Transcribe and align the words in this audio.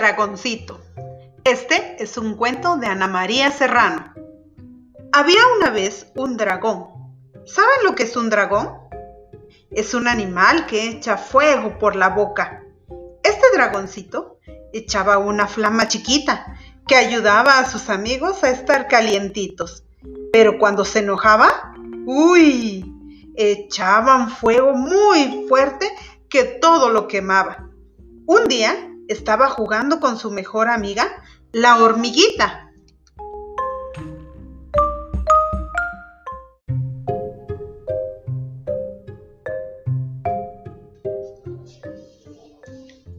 Dragoncito. 0.00 0.80
Este 1.44 2.02
es 2.02 2.16
un 2.16 2.34
cuento 2.34 2.78
de 2.78 2.86
Ana 2.86 3.06
María 3.06 3.50
Serrano. 3.50 4.14
Había 5.12 5.42
una 5.58 5.68
vez 5.68 6.06
un 6.16 6.38
dragón. 6.38 6.86
¿Saben 7.44 7.84
lo 7.84 7.94
que 7.94 8.04
es 8.04 8.16
un 8.16 8.30
dragón? 8.30 8.78
Es 9.70 9.92
un 9.92 10.08
animal 10.08 10.64
que 10.64 10.88
echa 10.88 11.18
fuego 11.18 11.78
por 11.78 11.96
la 11.96 12.08
boca. 12.08 12.62
Este 13.22 13.44
dragoncito 13.52 14.38
echaba 14.72 15.18
una 15.18 15.46
flama 15.46 15.86
chiquita 15.86 16.56
que 16.88 16.96
ayudaba 16.96 17.58
a 17.58 17.68
sus 17.68 17.90
amigos 17.90 18.42
a 18.42 18.48
estar 18.48 18.88
calientitos. 18.88 19.84
Pero 20.32 20.58
cuando 20.58 20.86
se 20.86 21.00
enojaba, 21.00 21.74
¡uy! 22.06 22.90
Echaban 23.36 24.30
fuego 24.30 24.72
muy 24.72 25.44
fuerte 25.46 25.92
que 26.30 26.44
todo 26.44 26.88
lo 26.88 27.06
quemaba. 27.06 27.68
Un 28.24 28.48
día 28.48 28.86
estaba 29.10 29.48
jugando 29.48 29.98
con 29.98 30.16
su 30.16 30.30
mejor 30.30 30.68
amiga, 30.68 31.04
la 31.50 31.82
hormiguita. 31.82 32.70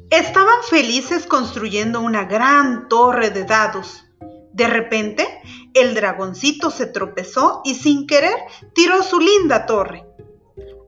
Estaban 0.10 0.64
felices 0.70 1.26
construyendo 1.28 2.00
una 2.00 2.24
gran 2.24 2.88
torre 2.88 3.30
de 3.30 3.44
dados. 3.44 4.06
De 4.54 4.68
repente, 4.68 5.28
el 5.74 5.94
dragoncito 5.94 6.72
se 6.72 6.86
tropezó 6.86 7.62
y 7.66 7.76
sin 7.76 8.08
querer 8.08 8.36
tiró 8.74 9.04
su 9.04 9.20
linda 9.20 9.66
torre. 9.66 10.06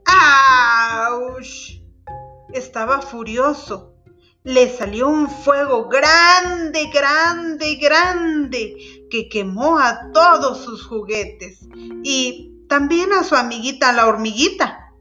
¡Auch! 0.05 1.81
Estaba 2.53 3.01
furioso 3.01 3.92
le 4.43 4.69
salió 4.69 5.07
un 5.07 5.29
fuego 5.29 5.87
grande, 5.87 6.89
grande, 6.93 7.75
grande, 7.75 9.07
que 9.09 9.29
quemó 9.29 9.79
a 9.79 10.11
todos 10.11 10.63
sus 10.63 10.85
juguetes 10.85 11.59
y 12.03 12.65
también 12.67 13.13
a 13.13 13.23
su 13.23 13.35
amiguita 13.35 13.93
la 13.93 14.07
hormiguita. 14.07 14.91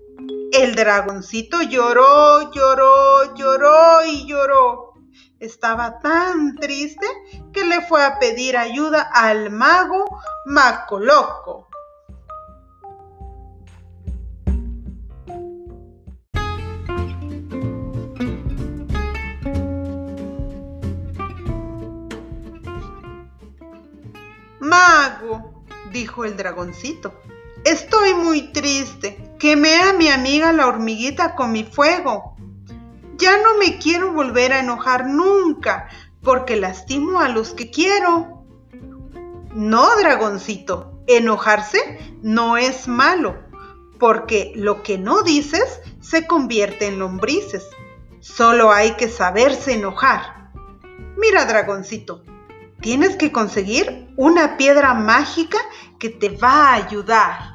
El 0.52 0.74
dragoncito 0.74 1.62
lloró, 1.62 2.52
lloró, 2.52 3.34
lloró 3.34 4.04
y 4.06 4.26
lloró. 4.26 4.92
Estaba 5.40 5.98
tan 5.98 6.54
triste 6.56 7.06
que 7.52 7.64
le 7.64 7.80
fue 7.80 8.04
a 8.04 8.20
pedir 8.20 8.56
ayuda 8.56 9.02
al 9.02 9.50
mago 9.50 10.20
Macoloco. 10.46 11.68
Mago, 24.62 25.64
dijo 25.90 26.24
el 26.24 26.36
dragoncito, 26.36 27.20
estoy 27.64 28.14
muy 28.14 28.52
triste. 28.52 29.34
Quemé 29.36 29.82
a 29.82 29.92
mi 29.92 30.08
amiga 30.08 30.52
la 30.52 30.68
hormiguita 30.68 31.34
con 31.34 31.50
mi 31.50 31.64
fuego. 31.64 32.36
Ya 33.16 33.38
no 33.38 33.58
me 33.58 33.78
quiero 33.78 34.12
volver 34.12 34.52
a 34.52 34.60
enojar 34.60 35.06
nunca, 35.06 35.88
porque 36.22 36.54
lastimo 36.54 37.18
a 37.18 37.28
los 37.28 37.54
que 37.54 37.72
quiero. 37.72 38.44
No, 39.52 39.96
dragoncito, 39.96 41.02
enojarse 41.08 41.98
no 42.22 42.56
es 42.56 42.86
malo, 42.86 43.34
porque 43.98 44.52
lo 44.54 44.84
que 44.84 44.96
no 44.96 45.22
dices 45.22 45.80
se 46.00 46.28
convierte 46.28 46.86
en 46.86 47.00
lombrices. 47.00 47.66
Solo 48.20 48.70
hay 48.70 48.92
que 48.92 49.08
saberse 49.08 49.72
enojar. 49.72 50.52
Mira, 51.16 51.46
dragoncito, 51.46 52.22
tienes 52.82 53.16
que 53.16 53.32
conseguir 53.32 54.08
una 54.16 54.56
piedra 54.56 54.92
mágica 54.92 55.58
que 55.98 56.10
te 56.10 56.28
va 56.30 56.70
a 56.70 56.74
ayudar. 56.74 57.52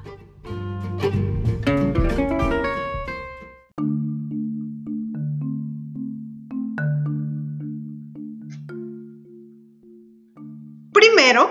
Primero, 10.93 11.49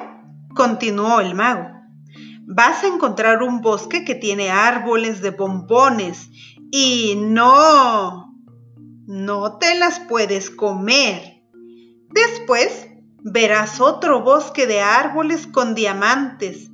continuó 0.54 1.20
el 1.20 1.34
mago, 1.34 1.68
vas 2.46 2.82
a 2.82 2.88
encontrar 2.88 3.42
un 3.42 3.60
bosque 3.60 4.04
que 4.04 4.14
tiene 4.14 4.50
árboles 4.50 5.20
de 5.20 5.30
bombones 5.30 6.30
y 6.72 7.14
no, 7.16 8.34
no 9.06 9.58
te 9.58 9.78
las 9.78 10.00
puedes 10.00 10.50
comer. 10.50 11.44
Después 12.10 12.88
verás 13.28 13.80
otro 13.80 14.22
bosque 14.22 14.66
de 14.66 14.80
árboles 14.80 15.46
con 15.48 15.74
diamantes. 15.74 16.70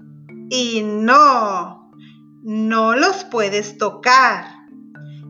Y 0.50 0.82
no, 0.82 1.90
no 2.42 2.94
los 2.94 3.24
puedes 3.24 3.78
tocar. 3.78 4.44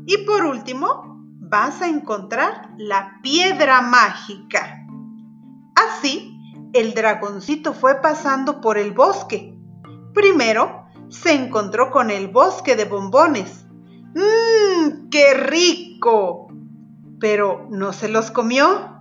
Y 0.04 0.18
por 0.26 0.44
último, 0.44 1.22
vas 1.38 1.80
a 1.80 1.88
encontrar 1.88 2.70
la 2.76 3.20
piedra 3.22 3.82
mágica. 3.82 4.84
Así, 5.76 6.36
el 6.72 6.92
dragoncito 6.92 7.72
fue 7.72 8.00
pasando 8.02 8.60
por 8.60 8.76
el 8.76 8.90
bosque. 8.90 9.56
Primero, 10.12 10.86
se 11.08 11.34
encontró 11.34 11.92
con 11.92 12.10
el 12.10 12.28
bosque 12.28 12.74
de 12.74 12.84
bombones. 12.84 13.64
¡Mmm, 14.14 15.08
qué 15.08 15.34
rico! 15.34 16.48
Pero 17.20 17.68
no 17.70 17.92
se 17.92 18.08
los 18.08 18.32
comió 18.32 18.91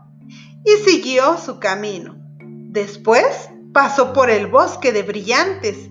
y 0.65 0.71
siguió 0.83 1.37
su 1.37 1.59
camino. 1.59 2.15
Después 2.39 3.49
pasó 3.73 4.13
por 4.13 4.29
el 4.29 4.47
bosque 4.47 4.91
de 4.91 5.03
brillantes 5.03 5.89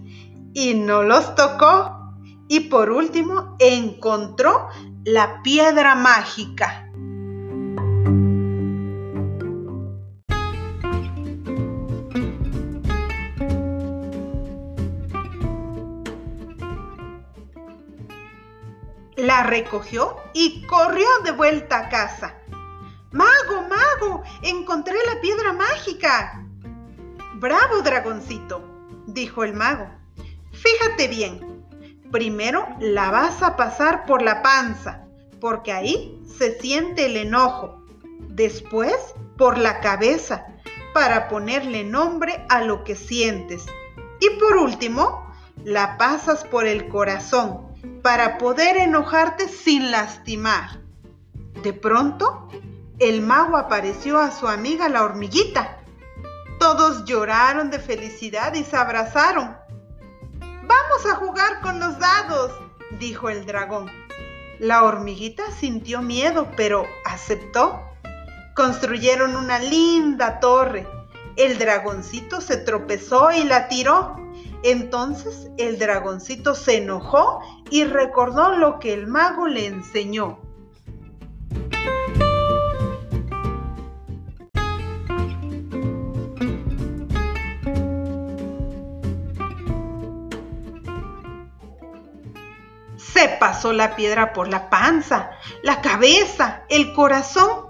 y 0.54 0.74
no 0.74 1.02
los 1.02 1.34
tocó. 1.34 1.96
Y 2.48 2.60
por 2.68 2.90
último 2.90 3.56
encontró 3.60 4.68
la 5.04 5.40
piedra 5.42 5.94
mágica. 5.94 6.86
La 19.16 19.44
recogió 19.44 20.16
y 20.32 20.66
corrió 20.66 21.06
de 21.24 21.30
vuelta 21.32 21.78
a 21.78 21.88
casa. 21.88 22.39
Mago, 23.12 23.66
mago, 23.68 24.22
encontré 24.42 24.94
la 25.04 25.20
piedra 25.20 25.52
mágica. 25.52 26.46
Bravo, 27.34 27.82
dragoncito, 27.82 28.62
dijo 29.08 29.42
el 29.42 29.52
mago. 29.52 29.88
Fíjate 30.52 31.08
bien, 31.08 31.64
primero 32.12 32.68
la 32.78 33.10
vas 33.10 33.42
a 33.42 33.56
pasar 33.56 34.06
por 34.06 34.22
la 34.22 34.42
panza, 34.42 35.06
porque 35.40 35.72
ahí 35.72 36.22
se 36.38 36.60
siente 36.60 37.06
el 37.06 37.16
enojo. 37.16 37.84
Después 38.28 38.94
por 39.36 39.58
la 39.58 39.80
cabeza, 39.80 40.46
para 40.94 41.26
ponerle 41.28 41.82
nombre 41.82 42.44
a 42.48 42.62
lo 42.62 42.84
que 42.84 42.94
sientes. 42.94 43.66
Y 44.20 44.30
por 44.38 44.56
último, 44.56 45.26
la 45.64 45.98
pasas 45.98 46.44
por 46.44 46.66
el 46.66 46.88
corazón, 46.88 47.66
para 48.02 48.38
poder 48.38 48.76
enojarte 48.76 49.48
sin 49.48 49.90
lastimar. 49.90 50.80
De 51.62 51.72
pronto, 51.72 52.48
el 53.00 53.22
mago 53.22 53.56
apareció 53.56 54.18
a 54.18 54.30
su 54.30 54.46
amiga 54.46 54.90
la 54.90 55.02
hormiguita. 55.02 55.78
Todos 56.58 57.06
lloraron 57.06 57.70
de 57.70 57.78
felicidad 57.78 58.52
y 58.54 58.62
se 58.62 58.76
abrazaron. 58.76 59.56
Vamos 60.40 61.06
a 61.10 61.16
jugar 61.16 61.62
con 61.62 61.80
los 61.80 61.98
dados, 61.98 62.52
dijo 62.98 63.30
el 63.30 63.46
dragón. 63.46 63.90
La 64.58 64.84
hormiguita 64.84 65.50
sintió 65.50 66.02
miedo, 66.02 66.48
pero 66.58 66.84
aceptó. 67.06 67.80
Construyeron 68.54 69.34
una 69.34 69.58
linda 69.58 70.38
torre. 70.38 70.86
El 71.36 71.58
dragoncito 71.58 72.42
se 72.42 72.58
tropezó 72.58 73.32
y 73.32 73.44
la 73.44 73.68
tiró. 73.68 74.16
Entonces 74.62 75.48
el 75.56 75.78
dragoncito 75.78 76.54
se 76.54 76.76
enojó 76.76 77.40
y 77.70 77.84
recordó 77.84 78.58
lo 78.58 78.78
que 78.78 78.92
el 78.92 79.06
mago 79.06 79.48
le 79.48 79.64
enseñó. 79.64 80.49
Pasó 93.40 93.72
la 93.72 93.96
piedra 93.96 94.32
por 94.32 94.46
la 94.46 94.70
panza, 94.70 95.30
la 95.64 95.80
cabeza, 95.80 96.62
el 96.68 96.92
corazón. 96.92 97.68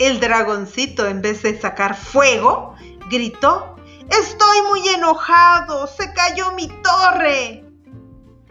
El 0.00 0.18
dragoncito, 0.18 1.06
en 1.06 1.22
vez 1.22 1.42
de 1.42 1.58
sacar 1.60 1.96
fuego, 1.96 2.74
gritó, 3.08 3.76
Estoy 4.10 4.62
muy 4.68 4.88
enojado, 4.88 5.86
se 5.86 6.12
cayó 6.12 6.52
mi 6.52 6.68
torre. 6.82 7.64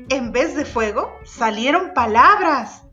En 0.09 0.31
vez 0.31 0.55
de 0.55 0.65
fuego, 0.65 1.11
salieron 1.25 1.93
palabras. 1.93 2.83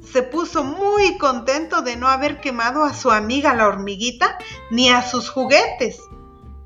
se 0.00 0.22
puso 0.22 0.64
muy 0.64 1.18
contento 1.18 1.82
de 1.82 1.96
no 1.96 2.08
haber 2.08 2.40
quemado 2.40 2.82
a 2.82 2.94
su 2.94 3.10
amiga 3.10 3.52
la 3.52 3.68
hormiguita 3.68 4.38
ni 4.70 4.90
a 4.90 5.02
sus 5.02 5.28
juguetes. 5.28 6.00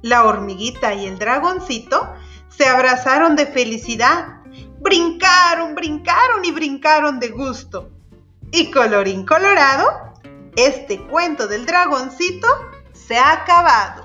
La 0.01 0.25
hormiguita 0.25 0.95
y 0.95 1.07
el 1.07 1.19
dragoncito 1.19 2.15
se 2.49 2.69
abrazaron 2.69 3.35
de 3.35 3.47
felicidad, 3.47 4.42
brincaron, 4.83 5.75
brincaron 5.75 6.45
y 6.45 6.51
brincaron 6.51 7.21
de 7.21 7.29
gusto. 7.29 7.91
Y 8.51 8.71
colorín 8.71 9.25
colorado, 9.25 10.15
este 10.57 11.01
cuento 11.07 11.47
del 11.47 11.65
dragoncito 11.65 12.49
se 12.93 13.17
ha 13.17 13.33
acabado. 13.33 14.02